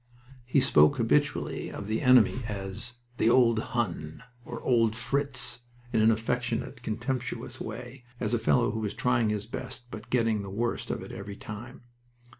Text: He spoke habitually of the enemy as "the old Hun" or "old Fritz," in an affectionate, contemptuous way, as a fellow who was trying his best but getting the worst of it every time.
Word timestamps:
He 0.47 0.59
spoke 0.59 0.97
habitually 0.97 1.69
of 1.69 1.85
the 1.85 2.01
enemy 2.01 2.41
as 2.47 2.93
"the 3.17 3.29
old 3.29 3.59
Hun" 3.59 4.23
or 4.43 4.59
"old 4.61 4.95
Fritz," 4.95 5.59
in 5.93 6.01
an 6.01 6.09
affectionate, 6.09 6.81
contemptuous 6.81 7.61
way, 7.61 8.03
as 8.19 8.33
a 8.33 8.39
fellow 8.39 8.71
who 8.71 8.79
was 8.79 8.95
trying 8.95 9.29
his 9.29 9.45
best 9.45 9.91
but 9.91 10.09
getting 10.09 10.41
the 10.41 10.49
worst 10.49 10.89
of 10.89 11.03
it 11.03 11.11
every 11.11 11.35
time. 11.35 11.83